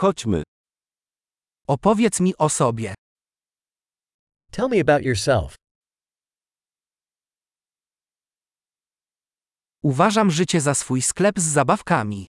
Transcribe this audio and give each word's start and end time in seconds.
Chodźmy. 0.00 0.42
Opowiedz 1.66 2.20
mi 2.20 2.36
o 2.36 2.48
sobie. 2.48 2.94
Tell 4.50 4.68
me 4.68 4.80
about 4.80 5.02
yourself. 5.02 5.54
Uważam 9.82 10.30
życie 10.30 10.60
za 10.60 10.74
swój 10.74 11.02
sklep 11.02 11.38
z 11.38 11.42
zabawkami. 11.42 12.26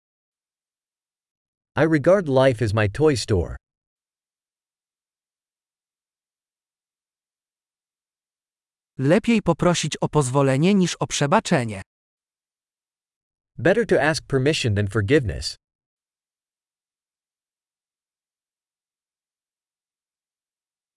I 1.77 1.87
regard 1.93 2.29
life 2.29 2.65
as 2.65 2.75
my 2.75 2.89
toy 2.89 3.17
store. 3.17 3.57
Lepiej 8.99 9.43
poprosić 9.43 9.97
o 9.97 10.09
pozwolenie 10.09 10.75
niż 10.75 10.97
o 10.97 11.07
przebaczenie. 11.07 11.83
Better 13.59 13.87
to 13.87 14.03
ask 14.03 14.27
permission 14.27 14.75
than 14.75 14.89
forgiveness. 14.89 15.57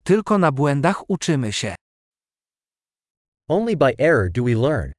Tylko 0.03 0.38
na 0.38 0.52
błędach 0.52 1.09
uczymy 1.09 1.53
się. 1.53 1.75
Only 3.49 3.77
by 3.77 3.94
error 3.98 4.31
do 4.31 4.44
we 4.44 4.55
learn. 4.55 4.91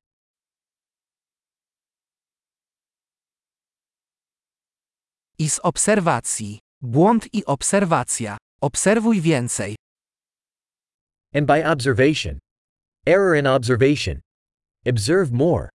I 5.38 5.50
z 5.50 5.58
obserwacji. 5.58 6.58
Błąd 6.82 7.34
i 7.34 7.44
obserwacja. 7.44 8.36
Obserwuj 8.60 9.20
więcej. 9.20 9.76
And 11.34 11.46
by 11.46 11.64
observation. 11.64 12.38
Error 13.06 13.36
in 13.36 13.46
observation. 13.46 14.20
Observe 14.86 15.32
more. 15.32 15.73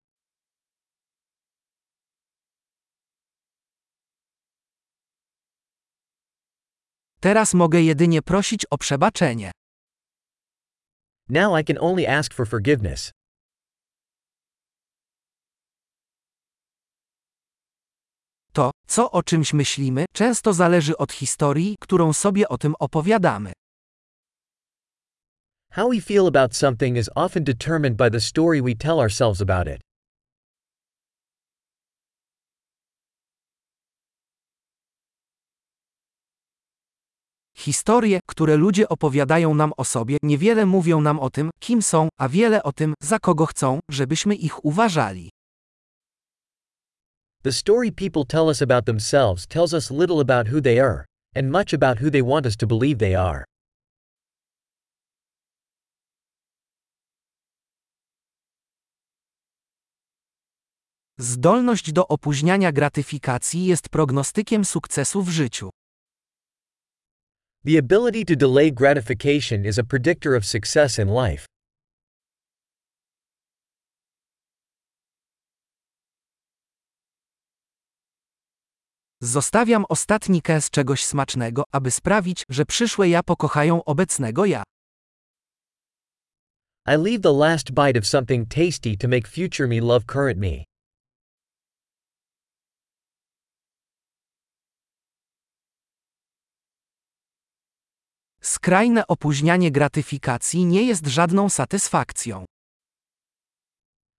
Teraz 7.20 7.54
mogę 7.54 7.82
jedynie 7.82 8.22
prosić 8.22 8.66
o 8.70 8.78
przebaczenie. 8.78 9.50
Now 11.28 11.60
I 11.60 11.64
can 11.64 11.78
only 11.80 12.08
ask 12.08 12.34
for 12.34 12.48
forgiveness. 12.48 13.10
To, 18.52 18.70
co 18.86 19.10
o 19.10 19.22
czymś 19.22 19.52
myślimy, 19.52 20.05
często 20.12 20.52
zależy 20.52 20.97
od 20.97 21.12
historii, 21.12 21.77
którą 21.80 22.12
sobie 22.12 22.48
o 22.48 22.58
tym 22.58 22.75
opowiadamy. 22.78 23.53
How 25.72 25.91
we 25.91 26.00
feel 26.00 26.27
about 26.27 26.56
something 26.56 26.98
is 26.98 27.10
often 27.14 27.44
determined 27.44 27.97
by 27.97 28.10
the 28.10 28.20
story 28.20 28.62
we 28.62 28.75
tell 28.75 28.98
ourselves 29.00 29.42
about 29.42 29.69
it. 29.69 29.88
Historie, 37.59 38.20
które 38.27 38.56
ludzie 38.56 38.89
opowiadają 38.89 39.55
nam 39.55 39.73
o 39.77 39.84
sobie, 39.84 40.17
niewiele 40.23 40.67
mówią 40.67 41.01
nam 41.01 41.20
o 41.20 41.31
tym, 41.31 41.51
kim 41.61 41.83
są, 41.83 42.09
a 42.20 42.28
wiele 42.28 42.62
o 42.62 42.73
tym, 42.73 42.95
za 43.03 43.19
kogo 43.19 43.47
chcą, 43.47 43.81
żebyśmy 43.91 44.34
ich 44.34 44.65
uważali. 44.65 45.31
The 47.42 47.53
story 47.53 47.92
people 47.92 48.25
tell 48.25 48.47
us 48.47 48.62
about 48.62 48.84
themselves 48.84 49.47
tells 49.47 49.73
us 49.73 49.91
little 49.91 50.20
about 50.20 50.48
who 50.53 50.61
they 50.61 50.81
are, 50.81 51.05
and 51.37 51.50
much 51.50 51.75
about 51.75 51.98
who 52.03 52.11
they 52.11 52.23
want 52.23 52.47
us 52.47 52.56
to 52.56 52.67
believe 52.67 52.98
they 52.98 53.17
are. 53.17 53.45
Zdolność 61.19 61.93
do 61.93 62.09
opóźniania 62.09 62.72
gratyfikacji 62.72 63.65
jest 63.65 63.89
prognostykiem 63.89 64.65
sukcesu 64.65 65.22
w 65.22 65.28
życiu. 65.28 65.70
The 67.69 67.77
ability 67.77 68.24
to 68.24 68.34
delay 68.34 68.70
gratification 68.70 69.66
is 69.66 69.77
a 69.78 69.84
predictor 69.84 70.34
of 70.34 70.47
success 70.47 70.98
in 70.98 71.08
life. 71.08 71.47
Zostawiam 79.22 79.84
ostatni 79.88 80.43
kęs 80.43 80.70
czegoś 80.70 81.04
smacznego, 81.04 81.62
aby 81.72 81.91
sprawić, 81.91 82.43
że 82.48 82.65
przyszłe 82.65 83.09
ja 83.09 83.22
pokochają 83.22 83.84
obecnego 83.84 84.44
ja. 84.44 84.62
I 86.87 86.97
leave 86.97 87.22
the 87.22 87.32
last 87.32 87.70
bite 87.70 87.98
of 87.98 88.06
something 88.06 88.48
tasty 88.48 88.97
to 88.97 89.09
make 89.09 89.28
future 89.28 89.69
me 89.69 89.81
love 89.81 90.06
current 90.06 90.38
me. 90.38 90.68
Skrajne 98.48 99.06
opóźnianie 99.06 99.70
gratyfikacji 99.70 100.64
nie 100.64 100.82
jest 100.82 101.06
żadną 101.06 101.48
satysfakcją. 101.48 102.44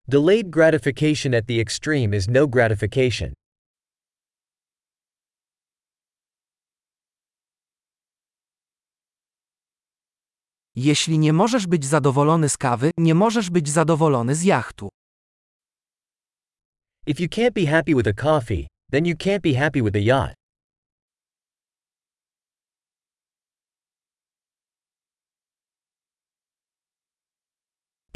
Delayed 0.08 0.50
gratification 0.50 1.36
at 1.36 1.46
the 1.48 1.62
extreme 1.62 2.18
is 2.18 2.28
no 2.28 2.48
gratification. 2.48 3.34
Jeśli 10.76 11.20
nie 11.20 11.34
możesz 11.34 11.68
być 11.68 11.86
zadowolony 11.86 12.50
z 12.50 12.58
kawy, 12.58 12.92
nie 12.98 13.16
możesz 13.16 13.50
być 13.50 13.70
zadowolony 13.70 14.36
z 14.36 14.44
jachtu. 14.44 14.90
If 17.08 17.24
you 17.24 17.30
can't 17.30 17.54
be 17.54 17.66
happy 17.66 17.96
with 17.96 18.08
a 18.08 18.14
coffee, 18.14 18.68
then 18.92 19.06
you 19.06 19.16
can't 19.16 19.42
be 19.42 19.60
happy 19.60 19.84
with 19.84 19.96
a 19.96 20.00
yacht. 20.00 20.36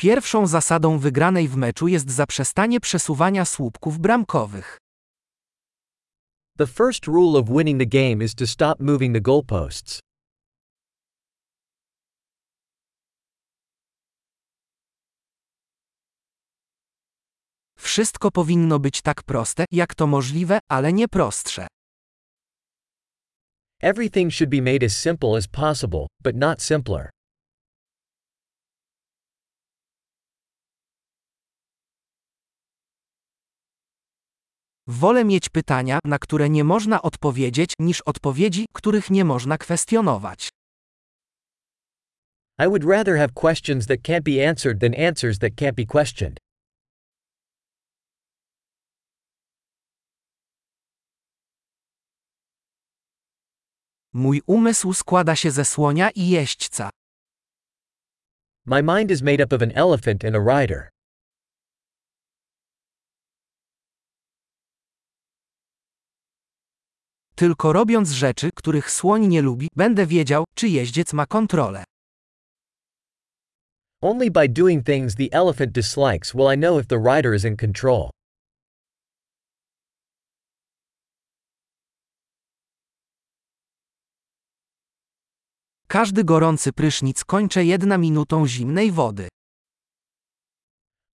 Pierwszą 0.04 0.48
zasadą 0.48 1.00
wygranej 1.00 1.48
w 1.48 1.56
meczu 1.56 1.88
jest 1.88 2.12
zaprzestanie 2.12 2.80
przesuwania 2.80 3.46
słupków 3.46 4.00
bramkowych. 4.00 4.78
The 6.58 6.68
first 6.68 7.06
rule 7.06 7.40
of 7.40 7.48
winning 7.48 7.80
the 7.80 7.86
game 7.86 8.26
is 8.26 8.36
to 8.36 8.48
stop 8.48 8.80
moving 8.80 9.16
the 9.16 9.22
goalposts. 9.22 10.00
Wszystko 17.78 18.32
powinno 18.32 18.80
być 18.80 19.02
tak 19.02 19.24
proste, 19.24 19.66
jak 19.72 19.96
to 19.96 20.08
możliwe, 20.08 20.60
ale 20.70 20.94
nie 20.94 21.08
prostsze. 21.08 21.68
Everything 23.82 24.34
should 24.34 24.50
be 24.50 24.62
made 24.62 24.86
as 24.86 24.98
simple 25.00 25.38
as 25.38 25.48
possible, 25.48 26.08
but 26.24 26.36
not 26.36 26.62
simpler. 26.62 27.10
Wolę 34.88 35.26
mieć 35.26 35.50
pytania, 35.50 36.00
na 36.06 36.20
które 36.20 36.50
nie 36.50 36.64
można 36.64 37.02
odpowiedzieć, 37.02 37.74
niż 37.80 38.02
odpowiedzi, 38.02 38.66
których 38.74 39.10
nie 39.10 39.26
można 39.26 39.58
kwestionować. 39.58 40.50
I 42.60 42.68
would 42.68 42.84
rather 42.84 43.18
have 43.18 43.34
questions 43.34 43.88
that 43.88 44.00
can't 44.00 44.24
be 44.24 44.50
answered 44.50 44.80
than 44.80 44.94
answers 45.08 45.40
that 45.40 45.52
can't 45.52 45.74
be 45.74 45.86
questioned. 45.86 46.38
Mój 54.14 54.42
umysł 54.48 54.94
składa 54.94 55.36
się 55.36 55.52
ze 55.52 55.66
słonia 55.66 56.10
i 56.10 56.30
jeźdźca. 56.30 56.90
My 58.66 58.84
mind 58.84 59.12
is 59.12 59.22
made 59.22 59.44
up 59.44 59.56
of 59.56 59.62
an 59.62 59.72
elephant 59.76 60.26
and 60.26 60.36
a 60.36 60.40
rider. 60.40 60.93
Tylko 67.44 67.74
robiąc 67.74 68.12
rzeczy, 68.12 68.50
których 68.56 68.92
słoń 68.92 69.28
nie 69.28 69.42
lubi, 69.42 69.68
będę 69.76 70.06
wiedział, 70.06 70.44
czy 70.56 70.68
jeździec 70.70 71.14
ma 71.14 71.26
kontrolę. 71.26 71.84
Only 74.02 74.32
by 74.32 74.50
doing 74.50 74.86
things 74.86 75.16
the 75.16 75.28
elephant 75.32 75.72
dislikes 75.72 76.34
will 76.34 76.54
I 76.54 76.58
know 76.58 76.80
if 76.80 76.88
the 76.88 76.98
rider 77.16 77.36
is 77.36 77.46
in 77.46 77.58
control. 77.58 78.10
Każdy 85.88 86.24
gorący 86.24 86.74
prysznic 86.74 87.24
kończę 87.24 87.66
jedna 87.66 87.98
minutą 87.98 88.48
zimnej 88.48 88.92
wody. 88.92 89.28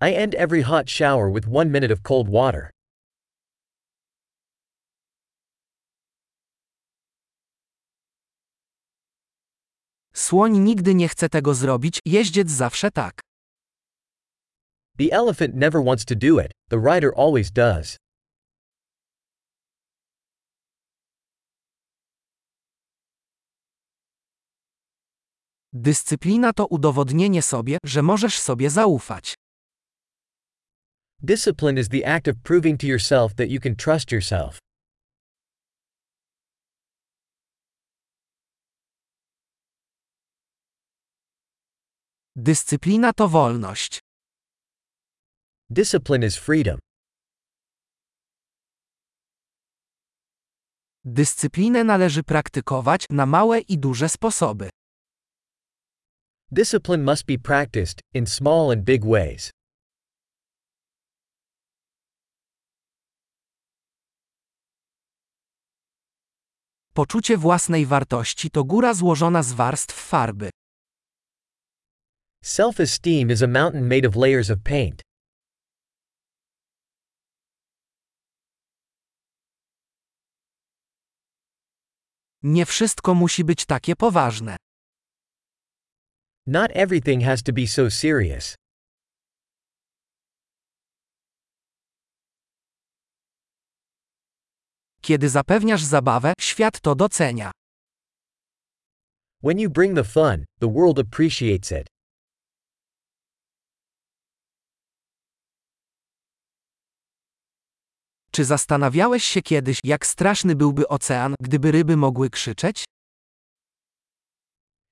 I 0.02 0.16
end 0.16 0.36
every 0.36 0.64
hot 0.64 0.92
shower 0.92 1.34
with 1.34 1.48
one 1.54 1.70
minute 1.70 1.94
of 1.94 2.02
cold 2.02 2.30
water. 2.32 2.70
Słoń 10.30 10.60
nigdy 10.60 10.96
nie 10.96 11.08
chce 11.08 11.30
tego 11.30 11.54
zrobić, 11.54 12.00
jeździec 12.06 12.52
zawsze 12.52 12.92
tak. 12.92 13.22
The 14.98 15.12
elephant 15.12 15.56
never 15.56 15.84
wants 15.84 16.06
to 16.06 16.16
do 16.16 16.40
it, 16.40 16.52
the 16.70 16.78
rider 16.78 17.12
always 17.18 17.52
does. 17.52 17.98
Dyscyplina 25.74 26.54
to 26.54 26.66
udowodnienie 26.66 27.42
sobie, 27.42 27.78
że 27.86 28.02
możesz 28.02 28.40
sobie 28.40 28.70
zaufać. 28.70 29.36
Discipline 31.22 31.80
is 31.80 31.90
the 31.90 32.08
act 32.08 32.28
of 32.28 32.36
proving 32.44 32.80
to 32.80 32.88
yourself 32.88 33.34
that 33.36 33.50
you 33.50 33.60
can 33.60 33.76
trust 33.76 34.12
yourself. 34.12 34.69
Dyscyplina 42.42 43.14
to 43.14 43.30
wolność. 43.30 44.00
Discipline 45.70 46.26
is 46.26 46.38
freedom. 46.38 46.80
Dyscyplinę 51.06 51.84
należy 51.84 52.24
praktykować 52.24 53.06
na 53.10 53.26
małe 53.26 53.60
i 53.60 53.78
duże 53.78 54.10
sposoby. 54.10 54.70
Discipline 56.52 57.04
must 57.04 57.26
be 57.26 57.38
practiced, 57.38 58.00
in 58.14 58.28
small 58.28 58.72
and 58.72 58.84
big 58.84 59.06
ways. 59.06 59.52
Poczucie 66.94 67.38
własnej 67.38 67.86
wartości 67.86 68.52
to 68.52 68.64
góra 68.64 68.94
złożona 68.94 69.44
z 69.44 69.54
warstw 69.54 69.96
farby. 69.96 70.50
Self 72.44 72.80
esteem 72.80 73.30
is 73.30 73.42
a 73.42 73.48
mountain 73.48 73.88
made 73.88 74.06
of 74.06 74.16
layers 74.16 74.50
of 74.50 74.64
paint. 74.64 75.02
Nie 82.44 82.66
wszystko 82.66 83.14
musi 83.16 83.44
być 83.44 83.66
takie 83.66 83.96
poważne. 83.96 84.58
Not 86.48 86.72
everything 86.74 87.24
has 87.24 87.44
to 87.44 87.54
be 87.54 87.68
so 87.68 87.92
serious. 87.92 88.56
Kiedy 95.02 95.30
zapewniasz 95.30 95.84
zabawę, 95.84 96.34
świat 96.40 96.82
to 96.82 96.96
docenia. 96.96 97.52
When 99.44 99.60
you 99.60 99.70
bring 99.70 99.96
the 99.96 100.04
fun, 100.04 100.46
the 100.60 100.68
world 100.68 101.00
appreciates 101.00 101.72
it. 101.72 101.88
Czy 108.40 108.46
zastanawiałeś 108.46 109.24
się 109.24 109.42
kiedyś, 109.42 109.80
jak 109.84 110.06
straszny 110.06 110.56
byłby 110.56 110.88
ocean, 110.88 111.36
gdyby 111.42 111.72
ryby 111.72 111.98
mogły 111.98 112.30
krzyczeć? 112.30 112.86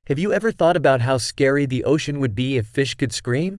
Have 0.08 0.20
you 0.20 0.32
ever 0.32 0.56
thought 0.56 0.78
about 0.78 1.02
how 1.02 1.20
scary 1.20 1.68
the 1.68 1.86
ocean 1.86 2.18
would 2.18 2.34
be 2.34 2.44
if 2.44 2.64
fish 2.64 2.96
could 2.96 3.16
scream? 3.16 3.58